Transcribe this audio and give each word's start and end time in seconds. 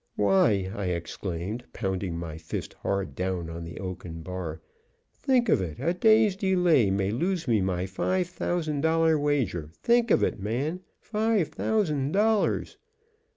"Why!" 0.15 0.71
I 0.73 0.85
exclaimed, 0.85 1.65
pounding 1.73 2.17
my 2.17 2.39
fist 2.39 2.73
hard 2.81 3.13
down 3.13 3.51
on 3.51 3.63
the 3.63 3.77
oaken 3.79 4.23
bar, 4.23 4.59
"think 5.13 5.47
of 5.47 5.61
it! 5.61 5.77
a 5.79 5.93
day's 5.93 6.35
delay 6.35 6.89
may 6.89 7.11
lose 7.11 7.47
me 7.47 7.61
my 7.61 7.85
five 7.85 8.25
thousand 8.27 8.81
dollar 8.81 9.19
wager. 9.19 9.69
THINK 9.83 10.09
OF 10.09 10.23
IT, 10.23 10.39
MAN! 10.39 10.79
FIVE 11.01 11.49
THOUSAND 11.49 12.13
DOLLARS!!" 12.13 12.77